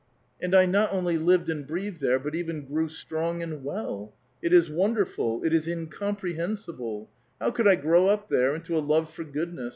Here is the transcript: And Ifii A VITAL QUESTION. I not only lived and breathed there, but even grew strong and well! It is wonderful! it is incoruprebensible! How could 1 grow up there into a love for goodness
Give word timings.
And 0.41 0.53
Ifii 0.53 0.63
A 0.63 0.65
VITAL 0.65 0.71
QUESTION. 0.71 0.75
I 0.75 0.79
not 0.81 0.93
only 0.97 1.17
lived 1.19 1.49
and 1.49 1.67
breathed 1.67 2.01
there, 2.01 2.17
but 2.19 2.33
even 2.33 2.65
grew 2.65 2.87
strong 2.89 3.43
and 3.43 3.63
well! 3.63 4.15
It 4.41 4.51
is 4.51 4.67
wonderful! 4.67 5.43
it 5.43 5.53
is 5.53 5.67
incoruprebensible! 5.67 7.07
How 7.39 7.51
could 7.51 7.67
1 7.67 7.81
grow 7.81 8.07
up 8.07 8.27
there 8.27 8.55
into 8.55 8.75
a 8.75 8.79
love 8.79 9.13
for 9.13 9.23
goodness 9.23 9.69